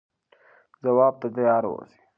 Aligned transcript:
ځواب 0.83 1.13
ته 1.21 1.27
تیار 1.35 1.63
اوسئ. 1.69 1.99